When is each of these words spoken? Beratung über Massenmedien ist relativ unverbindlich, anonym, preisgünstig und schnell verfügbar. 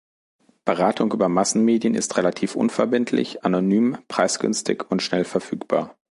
Beratung 0.65 1.11
über 1.11 1.29
Massenmedien 1.29 1.93
ist 1.93 2.17
relativ 2.17 2.55
unverbindlich, 2.55 3.45
anonym, 3.45 3.99
preisgünstig 4.07 4.85
und 4.89 5.03
schnell 5.03 5.25
verfügbar. 5.25 5.95